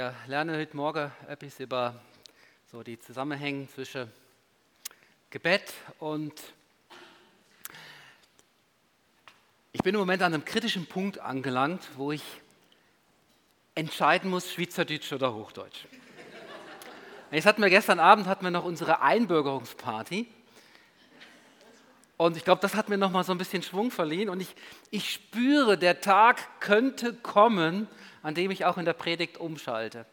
[0.00, 1.94] Wir lernen heute Morgen etwas über
[2.72, 4.10] so die Zusammenhänge zwischen
[5.28, 6.32] Gebet und
[9.72, 12.22] ich bin im Moment an einem kritischen Punkt angelangt, wo ich
[13.74, 15.84] entscheiden muss, Schweizerdeutsch oder Hochdeutsch.
[17.30, 20.26] Jetzt hatten wir gestern Abend hatten wir noch unsere Einbürgerungsparty.
[22.16, 24.30] Und ich glaube, das hat mir noch mal so ein bisschen Schwung verliehen.
[24.30, 24.54] Und ich,
[24.90, 27.86] ich spüre, der Tag könnte kommen,
[28.22, 30.06] an dem ich auch in der Predigt umschalte.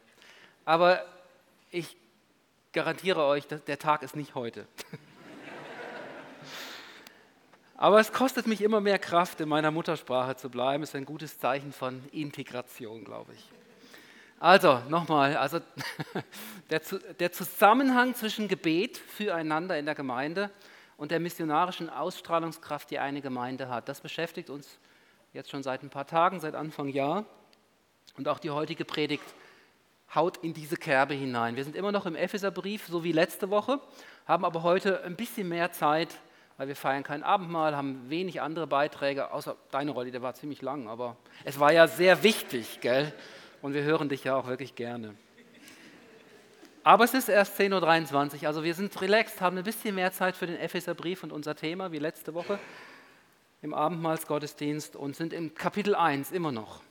[0.66, 1.04] Aber
[1.72, 1.96] ich
[2.74, 4.68] garantiere euch, der Tag ist nicht heute.
[7.78, 10.82] Aber es kostet mich immer mehr Kraft, in meiner Muttersprache zu bleiben.
[10.82, 13.52] Ist ein gutes Zeichen von Integration, glaube ich.
[14.40, 15.60] Also, nochmal, also
[16.70, 16.82] der,
[17.20, 20.50] der Zusammenhang zwischen Gebet füreinander in der Gemeinde
[20.98, 24.80] und der missionarischen Ausstrahlungskraft, die eine Gemeinde hat, das beschäftigt uns
[25.34, 27.26] jetzt schon seit ein paar Tagen, seit Anfang Jahr.
[28.18, 29.24] Und auch die heutige Predigt
[30.14, 31.56] haut in diese Kerbe hinein.
[31.56, 33.80] Wir sind immer noch im Epheserbrief, so wie letzte Woche,
[34.26, 36.10] haben aber heute ein bisschen mehr Zeit,
[36.58, 40.62] weil wir feiern kein Abendmahl, haben wenig andere Beiträge, außer deine Rolle, der war ziemlich
[40.62, 43.14] lang, aber es war ja sehr wichtig, gell?
[43.62, 45.16] Und wir hören dich ja auch wirklich gerne.
[46.84, 50.38] Aber es ist erst 10.23 Uhr, also wir sind relaxed, haben ein bisschen mehr Zeit
[50.38, 52.60] für den Epheserbrief und unser Thema wie letzte Woche
[53.62, 56.82] im Abendmahlsgottesdienst und sind im Kapitel 1 immer noch.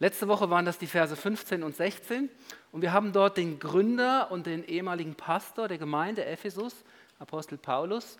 [0.00, 2.30] Letzte Woche waren das die Verse 15 und 16
[2.70, 6.84] und wir haben dort den Gründer und den ehemaligen Pastor der Gemeinde Ephesus,
[7.18, 8.18] Apostel Paulus,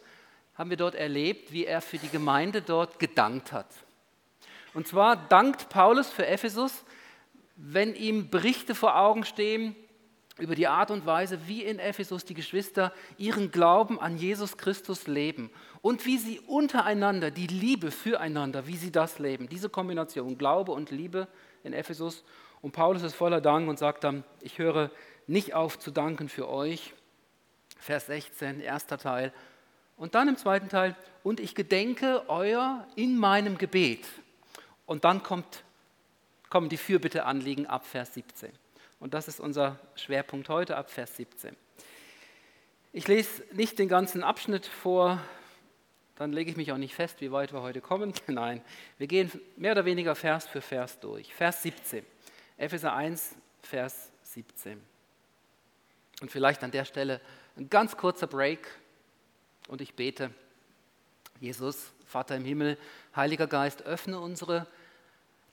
[0.57, 3.69] haben wir dort erlebt, wie er für die Gemeinde dort gedankt hat.
[4.75, 6.85] Und zwar dankt Paulus für Ephesus,
[7.55, 9.77] wenn ihm Berichte vor Augen stehen
[10.37, 15.07] über die Art und Weise, wie in Ephesus die Geschwister ihren Glauben an Jesus Christus
[15.07, 15.51] leben
[15.81, 19.49] und wie sie untereinander die Liebe füreinander, wie sie das leben.
[19.49, 21.29] Diese Kombination Glaube und Liebe
[21.65, 22.25] in Ephesus.
[22.63, 24.91] Und Paulus ist voller Dank und sagt dann, ich höre
[25.27, 26.95] nicht auf zu danken für euch.
[27.79, 29.33] Vers 16, erster Teil.
[29.97, 34.07] Und dann im zweiten Teil, und ich gedenke euer in meinem Gebet.
[34.87, 35.65] Und dann kommt,
[36.51, 38.51] kommen die Fürbitteanliegen ab Vers 17.
[39.01, 41.55] Und das ist unser Schwerpunkt heute ab Vers 17.
[42.93, 45.21] Ich lese nicht den ganzen Abschnitt vor,
[46.19, 48.13] dann lege ich mich auch nicht fest, wie weit wir heute kommen.
[48.27, 48.61] Nein,
[48.99, 51.33] wir gehen mehr oder weniger Vers für Vers durch.
[51.33, 52.05] Vers 17,
[52.57, 54.83] Epheser 1, Vers 17.
[56.21, 57.21] Und vielleicht an der Stelle
[57.57, 58.67] ein ganz kurzer Break
[59.69, 60.33] und ich bete.
[61.39, 62.77] Jesus, Vater im Himmel,
[63.15, 64.67] Heiliger Geist, öffne unsere,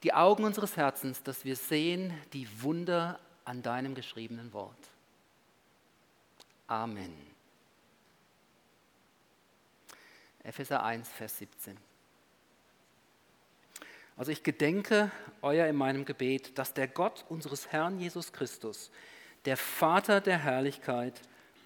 [0.02, 4.74] die Augen unseres Herzens, dass wir sehen die Wunder an deinem geschriebenen Wort.
[6.66, 7.35] Amen.
[10.46, 11.76] Epheser 1, Vers 17.
[14.16, 15.10] Also ich gedenke
[15.42, 18.92] euer in meinem Gebet, dass der Gott unseres Herrn Jesus Christus,
[19.44, 21.20] der Vater der Herrlichkeit,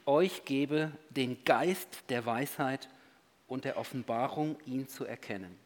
[0.06, 2.88] euch gebe den Geist der Weisheit
[3.48, 5.56] und der Offenbarung, ihn zu erkennen.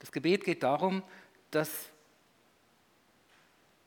[0.00, 1.02] Das Gebet geht darum,
[1.50, 1.88] dass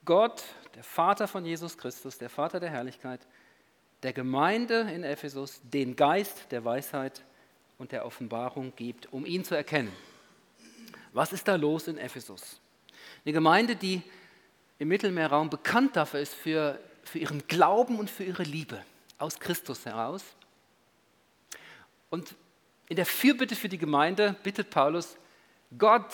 [0.03, 0.43] Gott,
[0.73, 3.25] der Vater von Jesus Christus, der Vater der Herrlichkeit,
[4.05, 7.23] der Gemeinde in Ephesus den Geist der Weisheit
[7.79, 9.91] und der Offenbarung gibt, um ihn zu erkennen.
[11.11, 12.61] Was ist da los in Ephesus?
[13.25, 14.03] Eine Gemeinde, die
[14.77, 18.79] im Mittelmeerraum bekannt dafür ist, für, für ihren Glauben und für ihre Liebe
[19.17, 20.23] aus Christus heraus.
[22.11, 22.35] Und
[22.87, 25.17] in der Fürbitte für die Gemeinde bittet Paulus,
[25.79, 26.13] Gott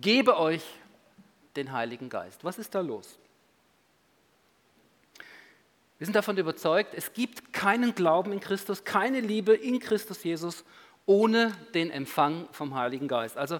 [0.00, 0.64] gebe euch
[1.54, 2.42] den Heiligen Geist.
[2.44, 3.18] Was ist da los?
[6.04, 10.62] Wir sind davon überzeugt, es gibt keinen Glauben in Christus, keine Liebe in Christus Jesus
[11.06, 13.38] ohne den Empfang vom Heiligen Geist.
[13.38, 13.58] Also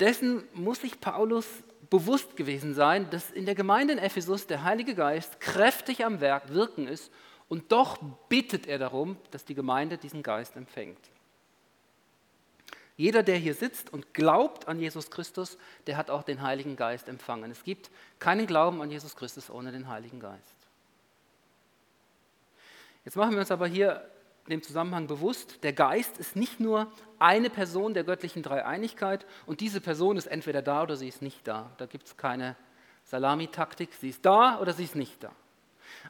[0.00, 1.46] dessen muss sich Paulus
[1.90, 6.52] bewusst gewesen sein, dass in der Gemeinde in Ephesus der Heilige Geist kräftig am Werk
[6.52, 7.12] wirken ist
[7.48, 7.98] und doch
[8.28, 10.98] bittet er darum, dass die Gemeinde diesen Geist empfängt.
[12.96, 15.56] Jeder, der hier sitzt und glaubt an Jesus Christus,
[15.86, 17.52] der hat auch den Heiligen Geist empfangen.
[17.52, 20.53] Es gibt keinen Glauben an Jesus Christus ohne den Heiligen Geist.
[23.04, 24.08] Jetzt machen wir uns aber hier
[24.48, 29.80] dem Zusammenhang bewusst, der Geist ist nicht nur eine Person der göttlichen Dreieinigkeit und diese
[29.80, 31.70] Person ist entweder da oder sie ist nicht da.
[31.78, 32.56] Da gibt es keine
[33.04, 35.32] Salamitaktik, sie ist da oder sie ist nicht da.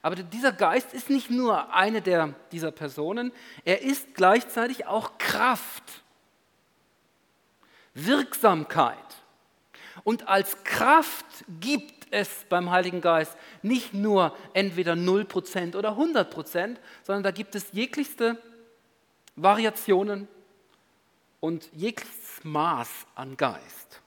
[0.03, 3.33] Aber dieser Geist ist nicht nur eine der, dieser Personen,
[3.65, 6.03] er ist gleichzeitig auch Kraft,
[7.95, 8.99] Wirksamkeit.
[10.03, 11.27] Und als Kraft
[11.61, 17.73] gibt es beim Heiligen Geist nicht nur entweder 0% oder 100%, sondern da gibt es
[17.73, 18.39] jeglichste
[19.37, 20.29] Variationen
[21.41, 24.01] und jegliches Maß an Geist.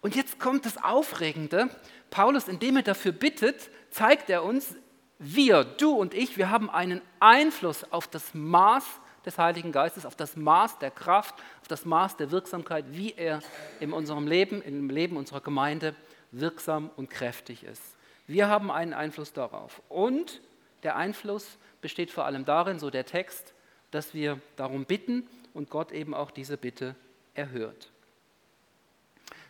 [0.00, 1.68] Und jetzt kommt das Aufregende.
[2.10, 4.74] Paulus, indem er dafür bittet, zeigt er uns,
[5.18, 8.84] wir, du und ich, wir haben einen Einfluss auf das Maß
[9.26, 13.40] des Heiligen Geistes, auf das Maß der Kraft, auf das Maß der Wirksamkeit, wie er
[13.80, 15.94] in unserem Leben, im Leben unserer Gemeinde
[16.30, 17.82] wirksam und kräftig ist.
[18.26, 19.82] Wir haben einen Einfluss darauf.
[19.88, 20.40] Und
[20.82, 23.54] der Einfluss besteht vor allem darin, so der Text,
[23.90, 26.94] dass wir darum bitten und Gott eben auch diese Bitte
[27.34, 27.90] erhört.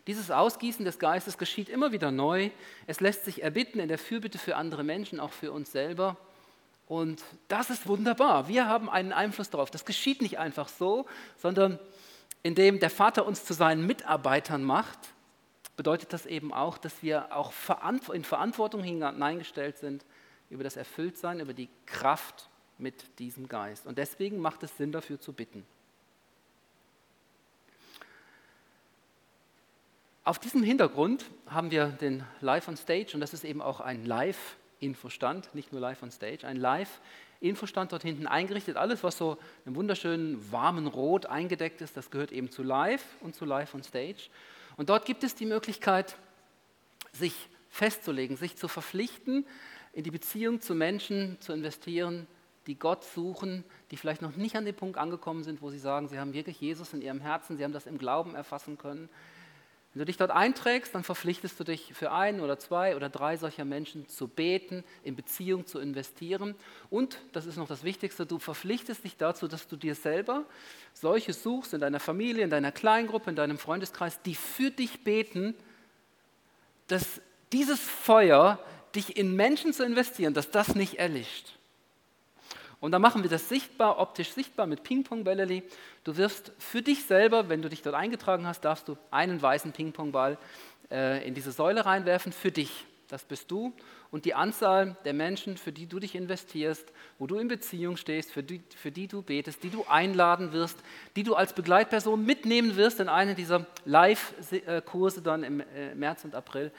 [0.07, 2.51] Dieses Ausgießen des Geistes geschieht immer wieder neu.
[2.87, 6.17] Es lässt sich erbitten in der Fürbitte für andere Menschen, auch für uns selber.
[6.87, 8.49] Und das ist wunderbar.
[8.49, 9.71] Wir haben einen Einfluss darauf.
[9.71, 11.05] Das geschieht nicht einfach so,
[11.37, 11.79] sondern
[12.43, 14.99] indem der Vater uns zu seinen Mitarbeitern macht,
[15.79, 17.53] bedeutet das eben auch, dass wir auch
[18.13, 20.05] in Verantwortung hineingestellt sind
[20.51, 22.49] über das Erfülltsein, über die Kraft
[22.79, 23.87] mit diesem Geist.
[23.87, 25.65] Und deswegen macht es Sinn, dafür zu bitten.
[30.25, 34.05] Auf diesem Hintergrund haben wir den Live on Stage und das ist eben auch ein
[34.05, 38.77] Live-Infostand, nicht nur Live on Stage, ein Live-Infostand dort hinten eingerichtet.
[38.77, 43.37] Alles, was so im wunderschönen warmen Rot eingedeckt ist, das gehört eben zu Live und
[43.37, 44.29] zu Live on Stage.
[44.79, 46.17] Und dort gibt es die Möglichkeit,
[47.13, 49.45] sich festzulegen, sich zu verpflichten,
[49.93, 52.27] in die Beziehung zu Menschen zu investieren,
[52.69, 56.09] die Gott suchen, die vielleicht noch nicht an den Punkt angekommen sind, wo sie sagen,
[56.09, 59.11] sie haben wirklich Jesus in ihrem Herzen, sie haben das im Glauben erfassen können
[59.99, 63.37] wenn du dich dort einträgst, dann verpflichtest du dich für einen oder zwei oder drei
[63.37, 66.55] solcher Menschen zu beten, in Beziehung zu investieren.
[66.89, 70.45] Und, das ist noch das Wichtigste, du verpflichtest dich dazu, dass du dir selber
[70.93, 75.56] solche suchst in deiner Familie, in deiner Kleingruppe, in deinem Freundeskreis, die für dich beten,
[76.87, 78.61] dass dieses Feuer,
[78.95, 81.58] dich in Menschen zu investieren, dass das nicht erlischt.
[82.81, 85.65] Und dann machen wir das sichtbar, optisch sichtbar mit Ping-Pong-Bälleli.
[86.05, 89.73] Du wirst für dich selber, wenn du dich dort eingetragen hast, darfst du einen weißen
[89.73, 90.39] Ping-Pong-Ball
[90.91, 92.87] äh, in diese Säule reinwerfen, für dich.
[93.09, 93.73] Das bist du.
[94.11, 98.31] Und die Anzahl der Menschen, für die du dich investierst, wo du in Beziehung stehst,
[98.31, 100.79] für die, für die du betest, die du einladen wirst,
[101.17, 106.35] die du als Begleitperson mitnehmen wirst in eine dieser Live-Kurse dann im äh, März und
[106.35, 106.71] April.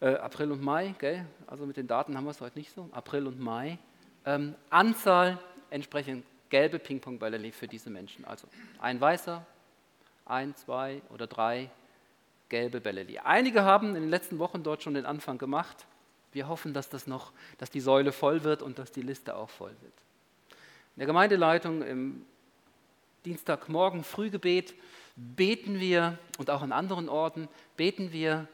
[0.00, 1.24] Äh, April und Mai, gell?
[1.46, 2.88] also mit den Daten haben wir es heute nicht so.
[2.92, 3.78] April und Mai
[4.24, 5.38] ähm, Anzahl
[5.70, 8.24] entsprechend gelbe Ping-Pong-Bälle für diese Menschen.
[8.24, 8.48] Also
[8.80, 9.44] ein weißer,
[10.26, 11.70] ein, zwei oder drei
[12.48, 13.06] gelbe Bälle.
[13.24, 15.86] Einige haben in den letzten Wochen dort schon den Anfang gemacht.
[16.32, 19.50] Wir hoffen, dass das noch, dass die Säule voll wird und dass die Liste auch
[19.50, 19.92] voll wird.
[20.96, 22.26] In der Gemeindeleitung im
[23.24, 24.74] Dienstagmorgen Frühgebet
[25.14, 28.48] beten wir und auch an anderen Orten beten wir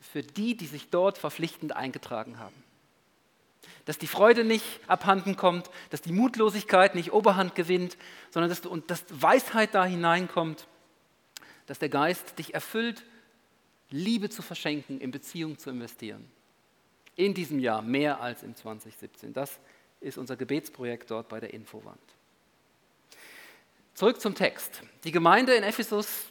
[0.00, 2.69] für die, die sich dort verpflichtend eingetragen haben
[3.84, 7.96] dass die Freude nicht abhanden kommt, dass die Mutlosigkeit nicht Oberhand gewinnt,
[8.30, 10.66] sondern dass, du, und dass Weisheit da hineinkommt,
[11.66, 13.04] dass der Geist dich erfüllt,
[13.90, 16.30] Liebe zu verschenken, in Beziehung zu investieren.
[17.16, 19.32] In diesem Jahr mehr als im 2017.
[19.32, 19.58] Das
[20.00, 21.98] ist unser Gebetsprojekt dort bei der Infowand.
[23.94, 24.82] Zurück zum Text.
[25.04, 26.26] Die Gemeinde in Ephesus,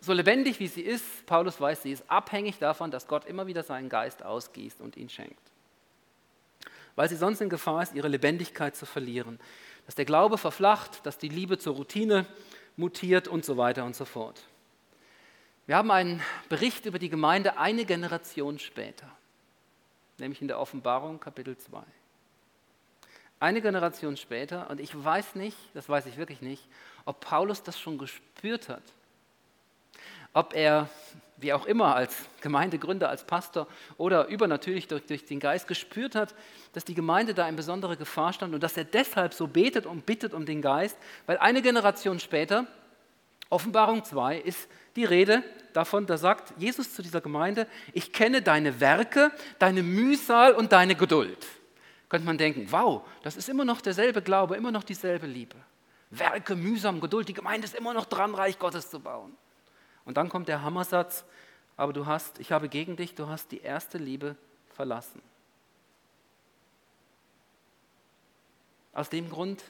[0.00, 3.62] so lebendig wie sie ist, Paulus weiß, sie ist abhängig davon, dass Gott immer wieder
[3.62, 5.51] seinen Geist ausgießt und ihn schenkt
[6.96, 9.38] weil sie sonst in Gefahr ist, ihre Lebendigkeit zu verlieren.
[9.86, 12.26] Dass der Glaube verflacht, dass die Liebe zur Routine
[12.76, 14.42] mutiert und so weiter und so fort.
[15.66, 19.08] Wir haben einen Bericht über die Gemeinde eine Generation später,
[20.18, 21.82] nämlich in der Offenbarung Kapitel 2.
[23.38, 26.68] Eine Generation später, und ich weiß nicht, das weiß ich wirklich nicht,
[27.04, 28.82] ob Paulus das schon gespürt hat.
[30.32, 30.88] Ob er
[31.42, 36.34] wie auch immer, als Gemeindegründer, als Pastor oder übernatürlich durch, durch den Geist gespürt hat,
[36.72, 40.06] dass die Gemeinde da in besondere Gefahr stand und dass er deshalb so betet und
[40.06, 40.96] bittet um den Geist,
[41.26, 42.66] weil eine Generation später,
[43.50, 48.80] Offenbarung 2, ist die Rede davon, da sagt Jesus zu dieser Gemeinde, ich kenne deine
[48.80, 51.46] Werke, deine Mühsal und deine Geduld.
[52.08, 55.56] Könnte man denken, wow, das ist immer noch derselbe Glaube, immer noch dieselbe Liebe.
[56.10, 59.34] Werke, mühsam, Geduld, die Gemeinde ist immer noch dran, Reich Gottes zu bauen.
[60.04, 61.24] Und dann kommt der Hammersatz,
[61.76, 64.36] aber du hast, ich habe gegen dich, du hast die erste Liebe
[64.74, 65.22] verlassen.
[68.92, 69.64] Aus dem Grund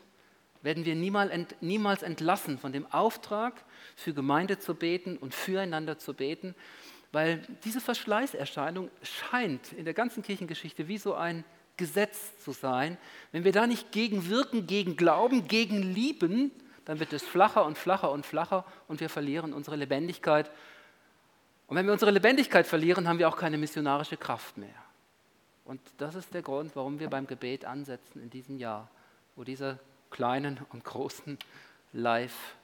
[0.62, 3.64] werden wir niemals entlassen von dem Auftrag,
[3.96, 6.54] für Gemeinde zu beten und füreinander zu beten,
[7.12, 11.44] weil diese Verschleißerscheinung scheint in der ganzen Kirchengeschichte wie so ein
[11.76, 12.96] Gesetz zu sein.
[13.32, 16.52] Wenn wir da nicht gegen wirken, gegen glauben, gegen lieben,
[16.84, 20.50] dann wird es flacher und flacher und flacher und wir verlieren unsere Lebendigkeit.
[21.66, 24.68] Und wenn wir unsere Lebendigkeit verlieren, haben wir auch keine missionarische Kraft mehr.
[25.64, 28.90] Und das ist der Grund, warum wir beim Gebet ansetzen in diesem Jahr,
[29.36, 29.78] wo diese
[30.10, 31.38] kleinen und großen
[31.92, 32.56] Live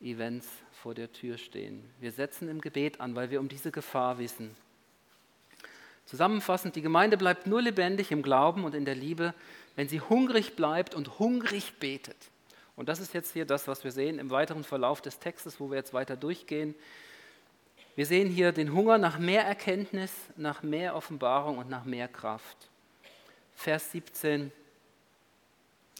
[0.00, 1.82] Events vor der Tür stehen.
[2.00, 4.54] Wir setzen im Gebet an, weil wir um diese Gefahr wissen.
[6.06, 9.34] Zusammenfassend, die Gemeinde bleibt nur lebendig im Glauben und in der Liebe,
[9.76, 12.16] wenn sie hungrig bleibt und hungrig betet.
[12.78, 15.68] Und das ist jetzt hier das, was wir sehen im weiteren Verlauf des Textes, wo
[15.68, 16.76] wir jetzt weiter durchgehen.
[17.96, 22.56] Wir sehen hier den Hunger nach mehr Erkenntnis, nach mehr Offenbarung und nach mehr Kraft.
[23.56, 24.52] Vers 17.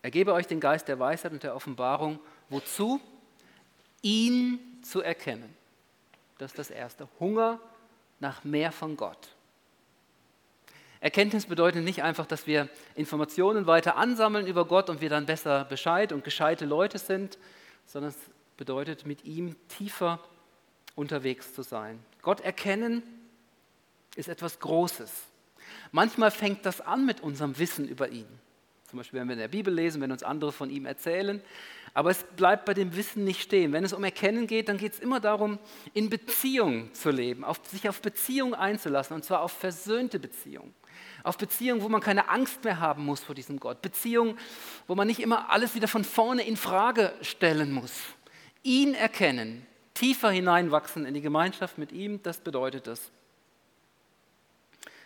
[0.03, 2.21] Ergebe euch den Geist der Weisheit und der Offenbarung.
[2.49, 3.01] Wozu?
[4.01, 5.53] Ihn zu erkennen.
[6.39, 7.09] Das ist das Erste.
[7.19, 7.59] Hunger
[8.21, 9.35] nach mehr von Gott.
[11.01, 15.65] Erkenntnis bedeutet nicht einfach, dass wir Informationen weiter ansammeln über Gott und wir dann besser
[15.65, 17.39] Bescheid und gescheite Leute sind,
[17.87, 18.19] sondern es
[18.57, 20.21] bedeutet, mit ihm tiefer
[20.97, 22.01] unterwegs zu sein.
[22.23, 23.03] Gott erkennen
[24.17, 25.11] ist etwas Großes.
[25.93, 28.27] Manchmal fängt das an mit unserem Wissen über ihn.
[28.89, 31.43] Zum Beispiel, wenn wir in der Bibel lesen, wenn uns andere von ihm erzählen.
[31.95, 33.73] Aber es bleibt bei dem Wissen nicht stehen.
[33.73, 35.59] Wenn es um Erkennen geht, dann geht es immer darum,
[35.93, 40.73] in Beziehung zu leben, auf, sich auf Beziehung einzulassen, und zwar auf versöhnte Beziehung.
[41.23, 43.83] Auf Beziehung, wo man keine Angst mehr haben muss vor diesem Gott.
[43.83, 44.37] Beziehung,
[44.87, 47.93] wo man nicht immer alles wieder von vorne in Frage stellen muss.
[48.63, 53.11] Ihn erkennen, tiefer hineinwachsen in die Gemeinschaft mit ihm, das bedeutet das.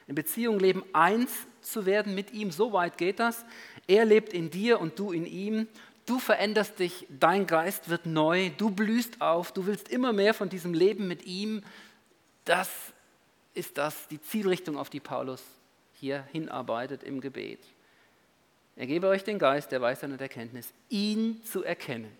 [0.07, 3.45] In Beziehung leben, eins zu werden mit ihm, so weit geht das.
[3.87, 5.69] Er lebt in dir und du in ihm.
[6.05, 10.49] Du veränderst dich, dein Geist wird neu, du blühst auf, du willst immer mehr von
[10.49, 11.63] diesem Leben mit ihm.
[12.45, 12.69] Das
[13.55, 15.43] ist das, die Zielrichtung, auf die Paulus
[16.03, 17.61] hier hinarbeitet im Gebet.
[18.75, 22.11] Er gebe euch den Geist der Weisheit und Erkenntnis, ihn zu erkennen.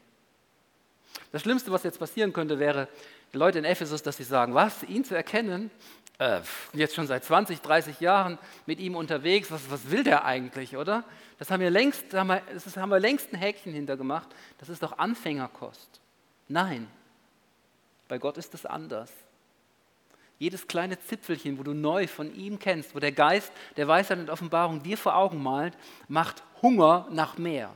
[1.33, 2.87] Das Schlimmste, was jetzt passieren könnte, wäre,
[3.33, 5.73] die Leute in Ephesus, dass sie sagen, was, ihn zu erkennen?
[6.19, 6.43] Äh,
[6.75, 11.03] jetzt schon seit 20, 30 Jahren mit ihm unterwegs, was, was will der eigentlich, oder?
[11.41, 16.01] Das haben wir längst, das haben wir längst ein Häkchen hintergemacht, das ist doch Anfängerkost.
[16.47, 16.87] Nein,
[18.07, 19.11] bei Gott ist es anders.
[20.43, 24.29] Jedes kleine Zipfelchen, wo du neu von ihm kennst, wo der Geist der Weisheit und
[24.29, 27.73] Offenbarung dir vor Augen malt, macht Hunger nach mehr.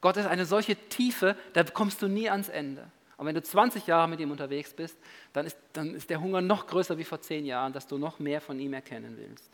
[0.00, 2.90] Gott ist eine solche Tiefe, da kommst du nie ans Ende.
[3.18, 4.96] Und wenn du 20 Jahre mit ihm unterwegs bist,
[5.34, 8.18] dann ist, dann ist der Hunger noch größer wie vor 10 Jahren, dass du noch
[8.18, 9.50] mehr von ihm erkennen willst.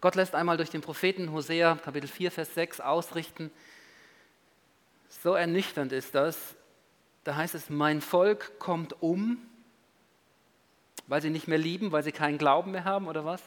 [0.00, 3.52] Gott lässt einmal durch den Propheten Hosea, Kapitel 4, Vers 6, ausrichten,
[5.08, 6.56] so ernüchternd ist das,
[7.22, 9.38] da heißt es, mein Volk kommt um
[11.06, 13.42] weil sie nicht mehr lieben, weil sie keinen Glauben mehr haben oder was?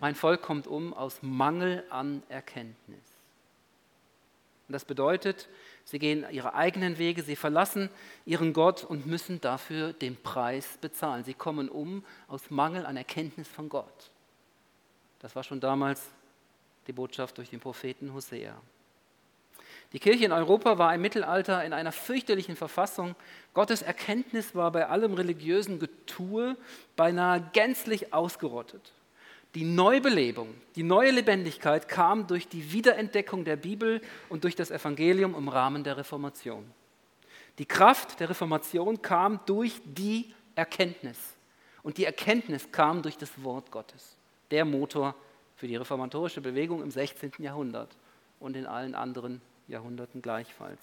[0.00, 3.04] Mein Volk kommt um aus Mangel an Erkenntnis.
[4.66, 5.48] Und das bedeutet,
[5.84, 7.90] sie gehen ihre eigenen Wege, sie verlassen
[8.24, 11.24] ihren Gott und müssen dafür den Preis bezahlen.
[11.24, 14.10] Sie kommen um aus Mangel an Erkenntnis von Gott.
[15.18, 16.02] Das war schon damals
[16.86, 18.56] die Botschaft durch den Propheten Hosea.
[19.94, 23.14] Die Kirche in Europa war im Mittelalter in einer fürchterlichen Verfassung.
[23.54, 26.56] Gottes Erkenntnis war bei allem religiösen Getue
[26.96, 28.92] beinahe gänzlich ausgerottet.
[29.54, 35.36] Die Neubelebung, die neue Lebendigkeit kam durch die Wiederentdeckung der Bibel und durch das Evangelium
[35.36, 36.68] im Rahmen der Reformation.
[37.58, 41.18] Die Kraft der Reformation kam durch die Erkenntnis.
[41.84, 44.16] Und die Erkenntnis kam durch das Wort Gottes,
[44.50, 45.14] der Motor
[45.54, 47.34] für die reformatorische Bewegung im 16.
[47.38, 47.90] Jahrhundert
[48.40, 50.80] und in allen anderen Jahrhunderten gleichfalls.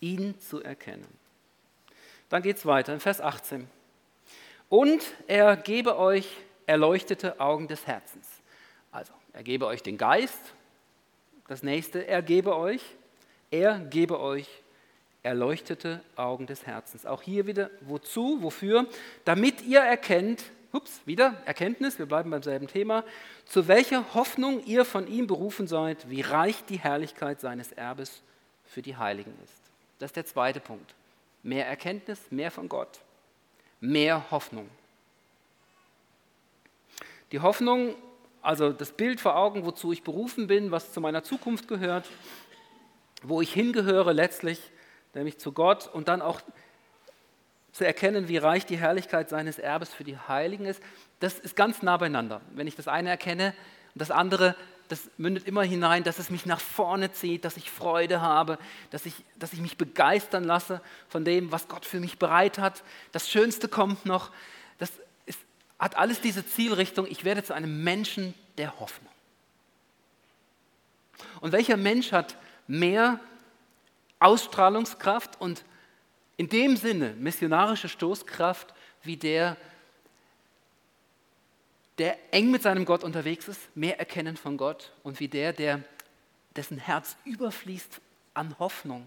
[0.00, 1.06] Ihn zu erkennen.
[2.28, 3.68] Dann geht es weiter in Vers 18.
[4.68, 8.28] Und er gebe euch erleuchtete Augen des Herzens.
[8.92, 10.54] Also, er gebe euch den Geist.
[11.48, 12.82] Das nächste, er gebe euch,
[13.50, 14.48] er gebe euch
[15.22, 17.04] erleuchtete Augen des Herzens.
[17.04, 18.86] Auch hier wieder, wozu, wofür?
[19.24, 23.04] Damit ihr erkennt, ups, wieder Erkenntnis, wir bleiben beim selben Thema,
[23.44, 28.22] zu welcher Hoffnung ihr von ihm berufen seid, wie reich die Herrlichkeit seines Erbes
[28.64, 29.60] für die Heiligen ist.
[29.98, 30.94] Das ist der zweite Punkt.
[31.42, 33.00] Mehr Erkenntnis, mehr von Gott,
[33.80, 34.68] mehr Hoffnung.
[37.32, 37.94] Die Hoffnung,
[38.42, 42.08] also das Bild vor Augen, wozu ich berufen bin, was zu meiner Zukunft gehört,
[43.22, 44.60] wo ich hingehöre letztlich,
[45.14, 46.40] nämlich zu Gott und dann auch
[47.72, 50.82] zu erkennen, wie reich die Herrlichkeit seines Erbes für die Heiligen ist,
[51.20, 52.40] das ist ganz nah beieinander.
[52.54, 53.54] Wenn ich das eine erkenne
[53.94, 54.56] und das andere,
[54.88, 58.58] das mündet immer hinein, dass es mich nach vorne zieht, dass ich Freude habe,
[58.90, 62.82] dass ich, dass ich mich begeistern lasse von dem, was Gott für mich bereit hat.
[63.12, 64.30] Das Schönste kommt noch.
[64.78, 64.90] Das
[65.26, 65.38] ist,
[65.78, 69.12] hat alles diese Zielrichtung, ich werde zu einem Menschen der Hoffnung.
[71.40, 72.36] Und welcher Mensch hat
[72.66, 73.20] mehr
[74.18, 75.64] Ausstrahlungskraft und
[76.40, 79.58] in dem Sinne missionarische Stoßkraft wie der,
[81.98, 85.84] der eng mit seinem Gott unterwegs ist, mehr erkennen von Gott und wie der, der
[86.56, 88.00] dessen Herz überfließt
[88.32, 89.06] an Hoffnung.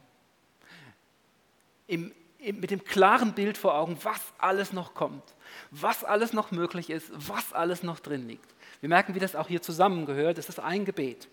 [1.87, 5.23] im, im, mit dem klaren Bild vor Augen, was alles noch kommt,
[5.71, 8.53] was alles noch möglich ist, was alles noch drin liegt.
[8.79, 10.37] Wir merken, wie das auch hier zusammengehört.
[10.37, 11.27] Es ist ein Gebet.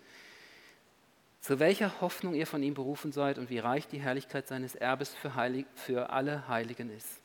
[1.41, 5.15] Zu welcher Hoffnung ihr von ihm berufen seid und wie reich die Herrlichkeit seines Erbes
[5.15, 7.21] für, Heilig, für alle Heiligen ist.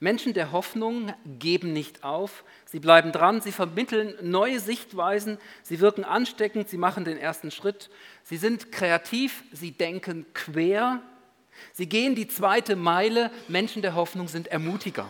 [0.00, 6.04] Menschen der Hoffnung geben nicht auf, sie bleiben dran, sie vermitteln neue Sichtweisen, sie wirken
[6.04, 7.88] ansteckend, sie machen den ersten Schritt,
[8.24, 11.00] sie sind kreativ, sie denken quer,
[11.72, 13.30] sie gehen die zweite Meile.
[13.48, 15.08] Menschen der Hoffnung sind Ermutiger.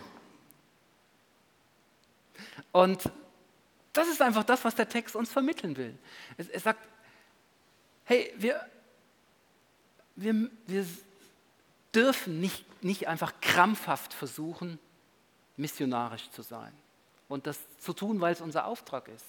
[2.71, 3.11] Und
[3.95, 5.97] das ist einfach das, was der Text uns vermitteln will.
[6.37, 6.87] Er sagt,
[8.05, 8.61] hey, wir,
[10.17, 10.87] wir, wir
[11.95, 14.79] dürfen nicht, nicht einfach krampfhaft versuchen,
[15.57, 16.73] missionarisch zu sein
[17.29, 19.25] und das zu tun, weil es unser Auftrag ist.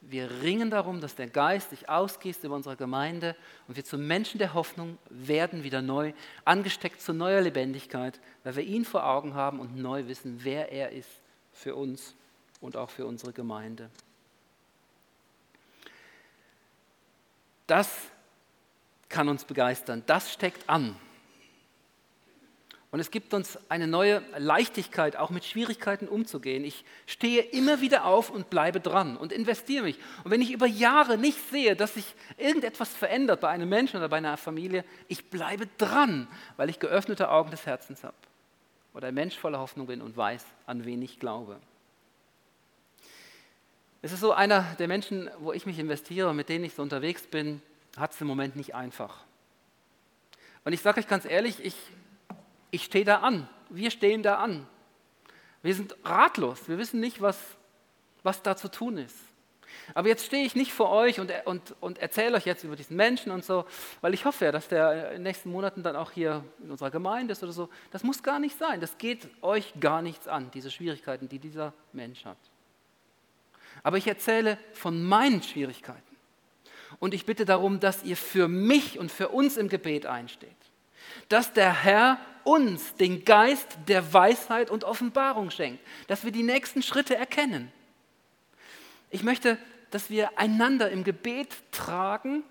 [0.00, 3.34] Wir ringen darum, dass der Geist sich ausgießt über unsere Gemeinde
[3.66, 6.12] und wir zu Menschen der Hoffnung werden wieder neu,
[6.44, 10.92] angesteckt zu neuer Lebendigkeit, weil wir ihn vor Augen haben und neu wissen, wer er
[10.92, 11.08] ist
[11.52, 12.14] für uns
[12.64, 13.90] und auch für unsere Gemeinde.
[17.66, 17.90] Das
[19.08, 20.96] kann uns begeistern, das steckt an.
[22.90, 26.64] Und es gibt uns eine neue Leichtigkeit, auch mit Schwierigkeiten umzugehen.
[26.64, 29.98] Ich stehe immer wieder auf und bleibe dran und investiere mich.
[30.22, 34.08] Und wenn ich über Jahre nicht sehe, dass sich irgendetwas verändert bei einem Menschen oder
[34.08, 38.14] bei einer Familie, ich bleibe dran, weil ich geöffnete Augen des Herzens habe.
[38.94, 41.60] Oder ein Mensch voller Hoffnung bin und weiß, an wen ich glaube.
[44.04, 47.26] Es ist so einer der Menschen, wo ich mich investiere, mit denen ich so unterwegs
[47.26, 47.62] bin,
[47.96, 49.24] hat es im Moment nicht einfach.
[50.64, 51.74] Und ich sage euch ganz ehrlich, ich
[52.74, 53.48] ich stehe da an.
[53.70, 54.66] Wir stehen da an.
[55.62, 56.68] Wir sind ratlos.
[56.68, 57.38] Wir wissen nicht, was,
[58.24, 59.16] was da zu tun ist.
[59.94, 62.96] Aber jetzt stehe ich nicht vor euch und, und, und erzähle euch jetzt über diesen
[62.96, 63.64] Menschen und so,
[64.00, 66.90] weil ich hoffe ja, dass der in den nächsten Monaten dann auch hier in unserer
[66.90, 67.68] Gemeinde ist oder so.
[67.92, 68.80] Das muss gar nicht sein.
[68.80, 72.38] Das geht euch gar nichts an, diese Schwierigkeiten, die dieser Mensch hat.
[73.84, 76.02] Aber ich erzähle von meinen Schwierigkeiten.
[76.98, 80.50] Und ich bitte darum, dass ihr für mich und für uns im Gebet einsteht.
[81.28, 86.82] Dass der Herr uns den Geist der Weisheit und Offenbarung schenkt, dass wir die nächsten
[86.82, 87.70] Schritte erkennen.
[89.10, 89.58] Ich möchte,
[89.90, 92.42] dass wir einander im Gebet tragen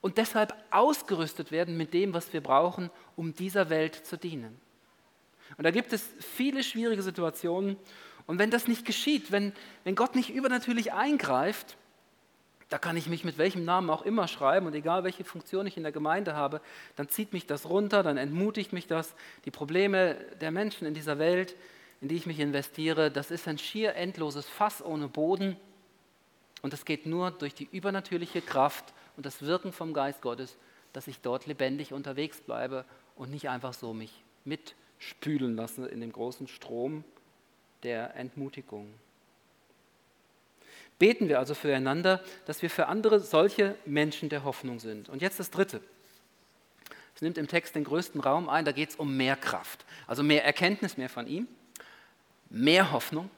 [0.00, 4.60] und deshalb ausgerüstet werden mit dem, was wir brauchen, um dieser Welt zu dienen.
[5.56, 7.76] Und da gibt es viele schwierige Situationen.
[8.26, 9.52] Und wenn das nicht geschieht, wenn,
[9.84, 11.76] wenn Gott nicht übernatürlich eingreift,
[12.68, 15.76] da kann ich mich mit welchem Namen auch immer schreiben und egal welche Funktion ich
[15.76, 16.60] in der Gemeinde habe,
[16.96, 19.14] dann zieht mich das runter, dann entmutigt mich das.
[19.44, 21.54] Die Probleme der Menschen in dieser Welt,
[22.00, 25.56] in die ich mich investiere, das ist ein schier endloses Fass ohne Boden
[26.62, 30.58] und es geht nur durch die übernatürliche Kraft und das Wirken vom Geist Gottes,
[30.92, 32.84] dass ich dort lebendig unterwegs bleibe
[33.14, 37.04] und nicht einfach so mich mitspülen lasse in dem großen Strom
[37.86, 38.92] der Entmutigung.
[40.98, 45.08] Beten wir also füreinander, dass wir für andere solche Menschen der Hoffnung sind.
[45.08, 45.80] Und jetzt das Dritte.
[47.14, 49.84] Es nimmt im Text den größten Raum ein, da geht es um mehr Kraft.
[50.08, 51.46] Also mehr Erkenntnis, mehr von ihm,
[52.50, 53.30] mehr Hoffnung.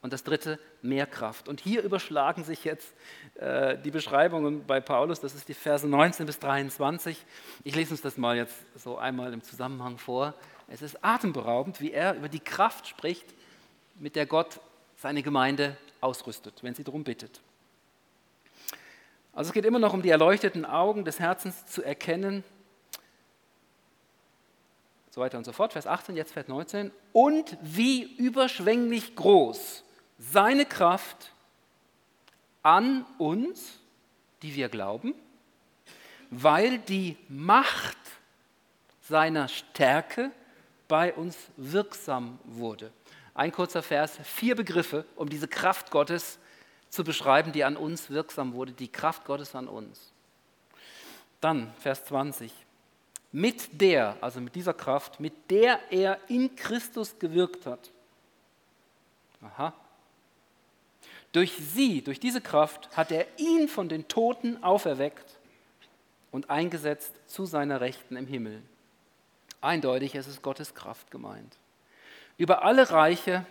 [0.00, 1.46] Und das Dritte, mehr Kraft.
[1.46, 2.92] Und hier überschlagen sich jetzt
[3.36, 7.24] äh, die Beschreibungen bei Paulus, das ist die Verse 19 bis 23.
[7.62, 10.34] Ich lese uns das mal jetzt so einmal im Zusammenhang vor.
[10.72, 13.26] Es ist atemberaubend, wie er über die Kraft spricht,
[13.96, 14.58] mit der Gott
[14.96, 17.42] seine Gemeinde ausrüstet, wenn sie darum bittet.
[19.34, 22.42] Also es geht immer noch um die erleuchteten Augen des Herzens zu erkennen,
[25.10, 29.84] so weiter und so fort, Vers 18, jetzt Vers 19, und wie überschwänglich groß
[30.18, 31.32] seine Kraft
[32.62, 33.78] an uns,
[34.40, 35.14] die wir glauben,
[36.30, 37.98] weil die Macht
[39.02, 40.30] seiner Stärke
[40.92, 42.92] bei uns wirksam wurde.
[43.32, 46.38] Ein kurzer Vers, vier Begriffe, um diese Kraft Gottes
[46.90, 50.12] zu beschreiben, die an uns wirksam wurde, die Kraft Gottes an uns.
[51.40, 52.52] Dann Vers 20.
[53.32, 57.90] Mit der, also mit dieser Kraft, mit der er in Christus gewirkt hat.
[59.40, 59.72] Aha.
[61.32, 65.38] Durch sie, durch diese Kraft, hat er ihn von den Toten auferweckt
[66.30, 68.62] und eingesetzt zu seiner Rechten im Himmel.
[69.62, 71.56] Eindeutig, es ist Gottes Kraft gemeint
[72.42, 73.46] über alle Reiche,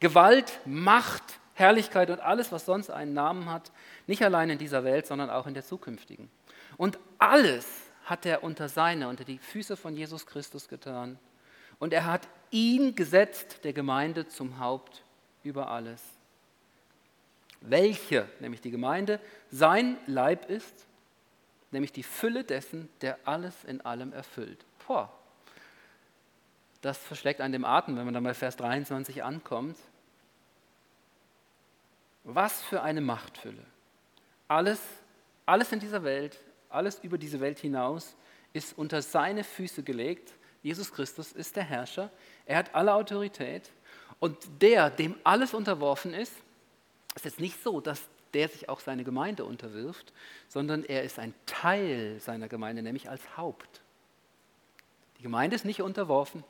[0.00, 1.22] Gewalt, Macht,
[1.54, 3.70] Herrlichkeit und alles, was sonst einen Namen hat,
[4.06, 6.30] nicht allein in dieser Welt, sondern auch in der zukünftigen.
[6.76, 7.66] Und alles
[8.04, 11.18] hat er unter seine, unter die Füße von Jesus Christus getan.
[11.78, 15.04] Und er hat ihn gesetzt, der Gemeinde, zum Haupt
[15.44, 16.02] über alles.
[17.60, 20.86] Welche, nämlich die Gemeinde, sein Leib ist,
[21.70, 24.64] nämlich die Fülle dessen, der alles in allem erfüllt.
[24.86, 25.12] Boah,
[26.80, 29.76] das verschlägt einen dem Atem, wenn man dann bei Vers 23 ankommt.
[32.24, 33.64] Was für eine Machtfülle.
[34.48, 34.80] Alles,
[35.46, 36.38] alles in dieser Welt,
[36.68, 38.16] alles über diese Welt hinaus
[38.52, 40.32] ist unter seine Füße gelegt.
[40.62, 42.10] Jesus Christus ist der Herrscher.
[42.46, 43.70] Er hat alle Autorität.
[44.18, 46.32] Und der, dem alles unterworfen ist,
[47.14, 50.12] ist jetzt nicht so, dass der sich auch seine Gemeinde unterwirft,
[50.48, 53.80] sondern er ist ein Teil seiner Gemeinde, nämlich als Haupt.
[55.18, 56.44] Die Gemeinde ist nicht unterworfen.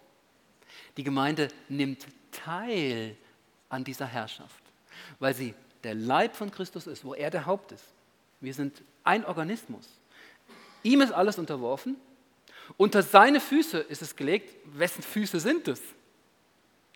[0.97, 3.16] Die Gemeinde nimmt teil
[3.69, 4.62] an dieser Herrschaft,
[5.19, 7.85] weil sie der Leib von Christus ist, wo er der Haupt ist.
[8.40, 9.88] Wir sind ein Organismus.
[10.83, 11.97] Ihm ist alles unterworfen.
[12.77, 14.55] Unter seine Füße ist es gelegt.
[14.64, 15.81] Wessen Füße sind es?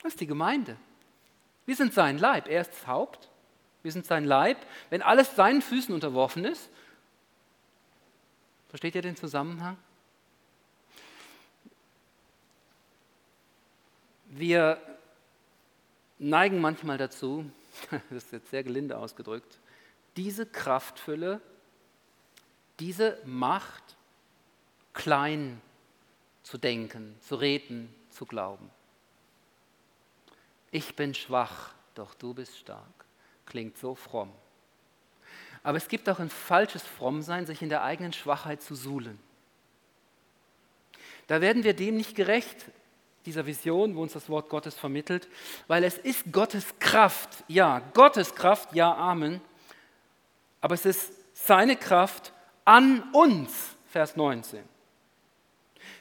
[0.02, 0.76] Das ist die Gemeinde.
[1.66, 2.48] Wir sind sein Leib.
[2.48, 3.28] Er ist das Haupt.
[3.82, 4.58] Wir sind sein Leib.
[4.90, 6.68] Wenn alles seinen Füßen unterworfen ist,
[8.68, 9.76] versteht ihr den Zusammenhang?
[14.36, 14.80] Wir
[16.18, 17.48] neigen manchmal dazu,
[18.10, 19.60] das ist jetzt sehr gelinde ausgedrückt,
[20.16, 21.40] diese Kraftfülle,
[22.80, 23.96] diese Macht
[24.92, 25.60] klein
[26.42, 28.68] zu denken, zu reden, zu glauben.
[30.72, 33.04] Ich bin schwach, doch du bist stark.
[33.46, 34.32] Klingt so fromm.
[35.62, 39.16] Aber es gibt auch ein falsches Frommsein, sich in der eigenen Schwachheit zu suhlen.
[41.28, 42.72] Da werden wir dem nicht gerecht,
[43.26, 45.28] dieser Vision, wo uns das Wort Gottes vermittelt,
[45.66, 49.40] weil es ist Gottes Kraft, ja, Gottes Kraft, ja, Amen,
[50.60, 52.32] aber es ist seine Kraft
[52.64, 54.62] an uns, Vers 19.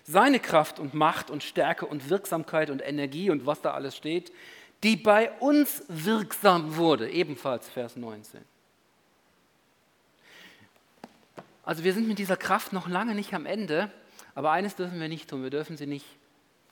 [0.06, 4.32] Seine Kraft und Macht und Stärke und Wirksamkeit und Energie und was da alles steht,
[4.84, 8.42] die bei uns wirksam wurde, ebenfalls Vers 19.
[11.66, 13.90] Also wir sind mit dieser Kraft noch lange nicht am Ende,
[14.36, 16.06] aber eines dürfen wir nicht tun, wir dürfen sie nicht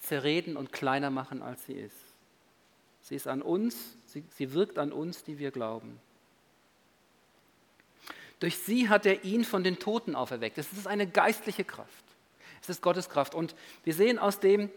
[0.01, 1.95] zerreden und kleiner machen, als sie ist.
[3.01, 5.99] Sie ist an uns, sie, sie wirkt an uns, die wir glauben.
[8.39, 10.57] Durch sie hat er ihn von den Toten auferweckt.
[10.57, 12.03] Es ist eine geistliche Kraft.
[12.61, 13.35] Es ist Gottes Kraft.
[13.35, 14.69] Und wir sehen aus dem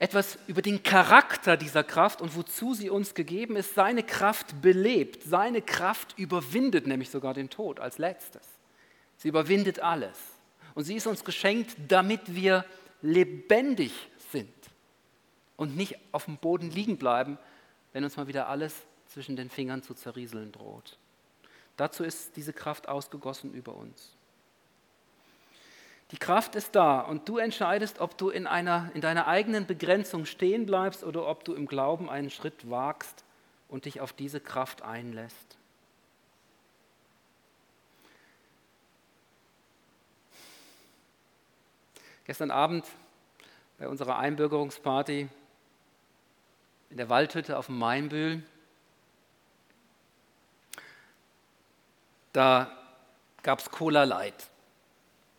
[0.00, 3.74] etwas über den Charakter dieser Kraft und wozu sie uns gegeben ist.
[3.74, 8.42] Seine Kraft belebt, seine Kraft überwindet nämlich sogar den Tod als letztes.
[9.16, 10.16] Sie überwindet alles.
[10.74, 12.64] Und sie ist uns geschenkt, damit wir
[13.02, 13.92] lebendig
[14.30, 14.52] sind
[15.56, 17.38] und nicht auf dem Boden liegen bleiben,
[17.92, 18.74] wenn uns mal wieder alles
[19.06, 20.98] zwischen den Fingern zu zerrieseln droht.
[21.76, 24.14] Dazu ist diese Kraft ausgegossen über uns.
[26.10, 30.24] Die Kraft ist da und du entscheidest, ob du in, einer, in deiner eigenen Begrenzung
[30.24, 33.24] stehen bleibst oder ob du im Glauben einen Schritt wagst
[33.68, 35.57] und dich auf diese Kraft einlässt.
[42.28, 42.84] Gestern Abend
[43.78, 45.30] bei unserer Einbürgerungsparty
[46.90, 48.42] in der Waldhütte auf dem Mainbühl,
[52.34, 52.70] da
[53.42, 54.46] gab es Cola Light.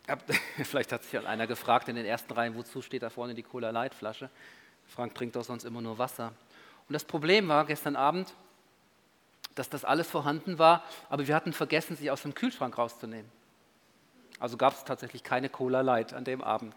[0.64, 3.44] Vielleicht hat sich halt einer gefragt in den ersten Reihen, wozu steht da vorne die
[3.44, 4.32] Cola Light Flasche?
[4.88, 6.34] Frank trinkt doch sonst immer nur Wasser.
[6.88, 8.34] Und das Problem war gestern Abend,
[9.54, 13.32] dass das alles vorhanden war, aber wir hatten vergessen, sie aus dem Kühlschrank rauszunehmen.
[14.40, 16.74] Also gab es tatsächlich keine Cola Light an dem Abend.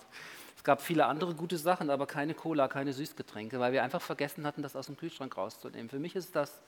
[0.57, 4.47] Es gab viele andere gute Sachen, aber keine Cola, keine Süßgetränke, weil wir einfach vergessen
[4.47, 5.89] hatten, das aus dem Kühlschrank rauszunehmen.
[5.89, 6.61] Für mich ist das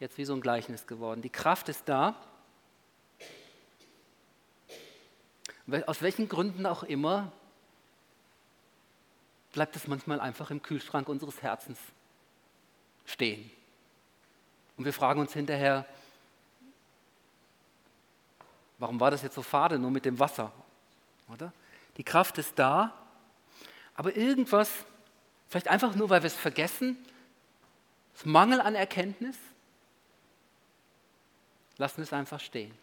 [0.00, 1.22] jetzt wie so ein Gleichnis geworden.
[1.22, 2.16] Die Kraft ist da.
[5.86, 7.32] Aus welchen Gründen auch immer
[9.52, 11.78] bleibt es manchmal einfach im Kühlschrank unseres Herzens
[13.04, 13.50] stehen.
[14.76, 15.86] Und wir fragen uns hinterher,
[18.82, 20.50] Warum war das jetzt so fade, nur mit dem Wasser?
[21.28, 21.52] Oder?
[21.98, 22.92] Die Kraft ist da,
[23.94, 24.68] aber irgendwas,
[25.48, 26.96] vielleicht einfach nur, weil wir es vergessen,
[28.12, 29.36] das Mangel an Erkenntnis,
[31.76, 32.74] lassen es einfach stehen.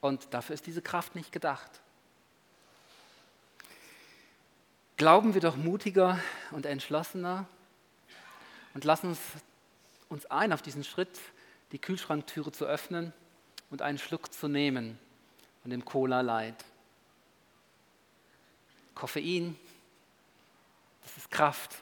[0.00, 1.70] Und dafür ist diese Kraft nicht gedacht.
[4.96, 6.18] Glauben wir doch mutiger
[6.50, 7.46] und entschlossener
[8.74, 9.20] und lassen uns,
[10.08, 11.20] uns ein auf diesen Schritt,
[11.70, 13.12] die Kühlschranktüre zu öffnen
[13.70, 14.98] und einen Schluck zu nehmen
[15.62, 16.64] von dem Cola Light.
[18.94, 19.56] Koffein,
[21.02, 21.76] das ist Kraft.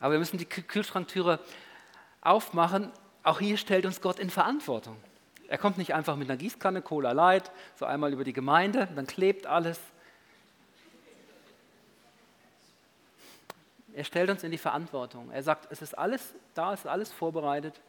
[0.00, 1.40] Aber wir müssen die Kühlschranktüre
[2.20, 2.90] aufmachen.
[3.22, 4.96] Auch hier stellt uns Gott in Verantwortung.
[5.48, 9.06] Er kommt nicht einfach mit einer Gießkanne, Cola Light, so einmal über die Gemeinde, dann
[9.06, 9.78] klebt alles.
[13.94, 15.30] Er stellt uns in die Verantwortung.
[15.30, 17.80] Er sagt, es ist alles da, es ist alles vorbereitet.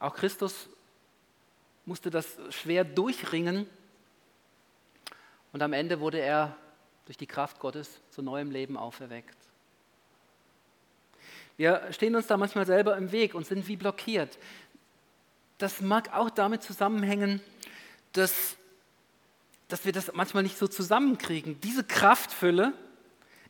[0.00, 0.68] Auch Christus
[1.84, 3.66] musste das schwer durchringen.
[5.52, 6.56] Und am Ende wurde er
[7.04, 9.36] durch die Kraft Gottes zu neuem Leben auferweckt.
[11.56, 14.38] Wir stehen uns da manchmal selber im Weg und sind wie blockiert.
[15.58, 17.42] Das mag auch damit zusammenhängen,
[18.12, 18.56] dass,
[19.68, 21.60] dass wir das manchmal nicht so zusammenkriegen.
[21.60, 22.72] Diese Kraftfülle,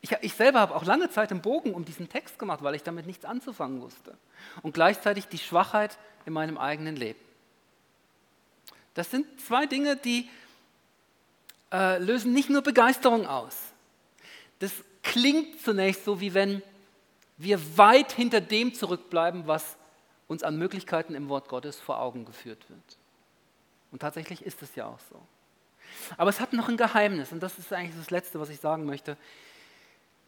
[0.00, 2.82] ich, ich selber habe auch lange Zeit einen Bogen um diesen Text gemacht, weil ich
[2.82, 4.16] damit nichts anzufangen wusste.
[4.62, 7.20] Und gleichzeitig die Schwachheit in meinem eigenen Leben.
[8.94, 10.28] Das sind zwei Dinge, die
[11.72, 13.56] äh, lösen nicht nur Begeisterung aus.
[14.58, 16.62] Das klingt zunächst so, wie wenn
[17.36, 19.76] wir weit hinter dem zurückbleiben, was
[20.28, 22.98] uns an Möglichkeiten im Wort Gottes vor Augen geführt wird.
[23.90, 25.20] Und tatsächlich ist es ja auch so.
[26.16, 28.84] Aber es hat noch ein Geheimnis und das ist eigentlich das Letzte, was ich sagen
[28.84, 29.16] möchte.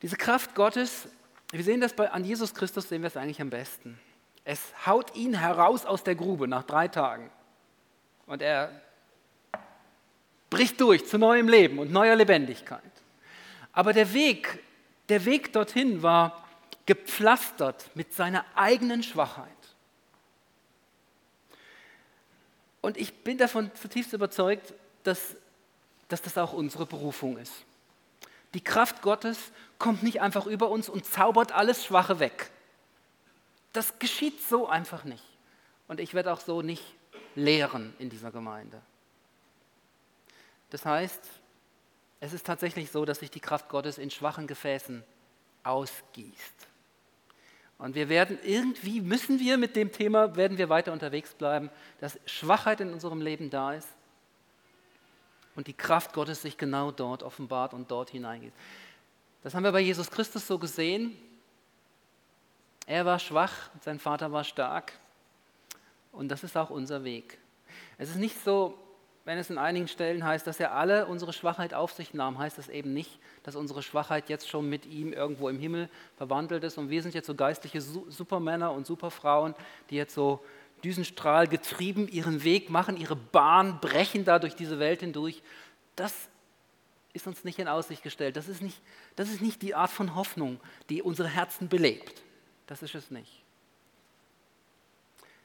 [0.03, 1.09] Diese Kraft Gottes,
[1.53, 3.99] wir sehen das bei, an Jesus Christus, sehen wir es eigentlich am besten.
[4.45, 7.31] Es haut ihn heraus aus der Grube nach drei Tagen
[8.27, 8.83] und er
[10.51, 12.83] bricht durch zu neuem Leben und neuer Lebendigkeit.
[13.73, 14.63] Aber der Weg,
[15.09, 16.47] der Weg dorthin war
[16.85, 19.49] gepflastert mit seiner eigenen Schwachheit.
[22.81, 25.37] Und ich bin davon zutiefst überzeugt, dass,
[26.09, 27.65] dass das auch unsere Berufung ist.
[28.55, 29.39] Die Kraft Gottes
[29.79, 32.51] kommt nicht einfach über uns und zaubert alles Schwache weg.
[33.73, 35.25] Das geschieht so einfach nicht.
[35.89, 36.83] Und ich werde auch so nicht
[37.35, 38.81] lehren in dieser Gemeinde.
[40.71, 41.21] Das heißt,
[42.21, 45.03] es ist tatsächlich so, dass sich die Kraft Gottes in schwachen Gefäßen
[45.65, 46.69] ausgießt.
[47.79, 51.69] Und wir werden irgendwie, müssen wir mit dem Thema, werden wir weiter unterwegs bleiben,
[52.01, 53.89] dass Schwachheit in unserem Leben da ist
[55.57, 58.53] und die Kraft Gottes sich genau dort offenbart und dort hineingeht.
[59.43, 61.17] Das haben wir bei Jesus Christus so gesehen.
[62.87, 64.93] Er war schwach, sein Vater war stark.
[66.13, 67.39] Und das ist auch unser Weg.
[67.99, 68.79] Es ist nicht so,
[69.25, 72.59] wenn es in einigen Stellen heißt, dass er alle unsere Schwachheit auf sich nahm, heißt
[72.59, 76.77] das eben nicht, dass unsere Schwachheit jetzt schon mit ihm irgendwo im Himmel verwandelt ist
[76.77, 79.55] und wir sind jetzt so geistliche Supermänner und Superfrauen,
[79.91, 80.41] die jetzt so
[80.85, 85.43] Düsenstrahl getrieben ihren Weg machen, ihre Bahn brechen da durch diese Welt hindurch.
[85.97, 86.13] Das
[87.13, 88.37] ist uns nicht in Aussicht gestellt.
[88.37, 88.81] Das ist nicht,
[89.17, 92.23] das ist nicht die Art von Hoffnung, die unsere Herzen belebt.
[92.67, 93.43] Das ist es nicht.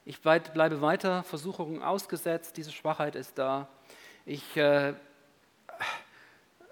[0.06, 3.68] Ich bleibe weiter Versuchungen ausgesetzt, diese Schwachheit ist da.
[4.26, 4.94] Ich, äh,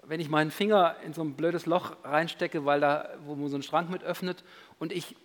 [0.02, 3.56] wenn ich meinen Finger in so ein blödes Loch reinstecke, weil da, wo man so
[3.56, 4.42] einen Schrank mit öffnet
[4.78, 5.16] und ich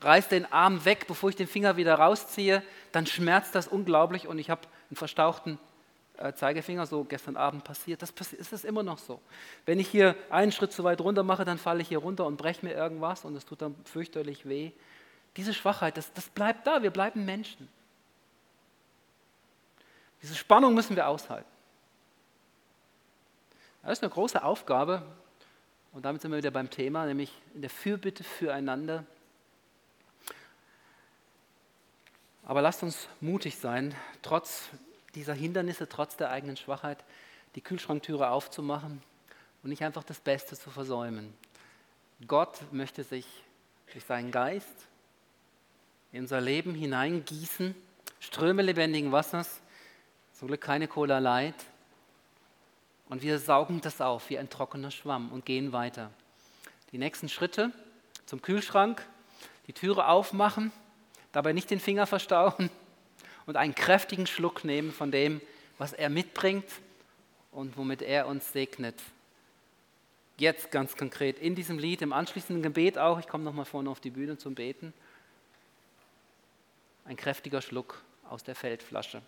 [0.00, 4.38] reiße den Arm weg, bevor ich den Finger wieder rausziehe, dann schmerzt das unglaublich und
[4.38, 5.58] ich habe einen verstauchten
[6.16, 8.02] äh, Zeigefinger, so gestern Abend passiert.
[8.02, 9.20] Das ist es immer noch so.
[9.64, 12.36] Wenn ich hier einen Schritt zu weit runter mache, dann falle ich hier runter und
[12.36, 14.72] breche mir irgendwas und es tut dann fürchterlich weh.
[15.36, 17.68] Diese Schwachheit, das, das bleibt da, wir bleiben Menschen.
[20.22, 21.48] Diese Spannung müssen wir aushalten.
[23.82, 25.02] Das ist eine große Aufgabe
[25.92, 29.04] und damit sind wir wieder beim Thema, nämlich in der Fürbitte füreinander.
[32.50, 34.70] Aber lasst uns mutig sein, trotz
[35.14, 37.04] dieser Hindernisse, trotz der eigenen Schwachheit,
[37.54, 39.00] die Kühlschranktüre aufzumachen
[39.62, 41.32] und nicht einfach das Beste zu versäumen.
[42.26, 43.24] Gott möchte sich
[43.92, 44.88] durch seinen Geist
[46.10, 47.72] in unser Leben hineingießen,
[48.18, 49.60] Ströme lebendigen Wassers,
[50.32, 51.54] zum Glück keine Cola Light.
[53.08, 56.10] Und wir saugen das auf wie ein trockener Schwamm und gehen weiter.
[56.90, 57.70] Die nächsten Schritte
[58.26, 59.06] zum Kühlschrank,
[59.68, 60.72] die Türe aufmachen,
[61.32, 62.70] dabei nicht den Finger verstauen
[63.46, 65.40] und einen kräftigen Schluck nehmen von dem,
[65.78, 66.68] was er mitbringt
[67.52, 69.00] und womit er uns segnet.
[70.36, 74.00] Jetzt ganz konkret in diesem Lied, im anschließenden Gebet auch, ich komme nochmal vorne auf
[74.00, 74.92] die Bühne zum Beten
[77.10, 79.20] ein kräftiger Schluck aus der Feldflasche.